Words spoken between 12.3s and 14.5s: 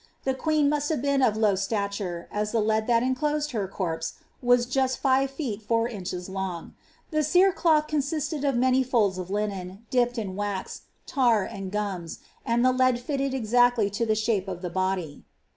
aitd tlie lead lilted eiacOy to the shape